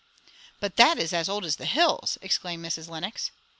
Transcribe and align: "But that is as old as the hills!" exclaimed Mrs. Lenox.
"But 0.59 0.77
that 0.77 0.97
is 0.97 1.13
as 1.13 1.29
old 1.29 1.45
as 1.45 1.57
the 1.57 1.67
hills!" 1.67 2.17
exclaimed 2.23 2.65
Mrs. 2.65 2.89
Lenox. 2.89 3.29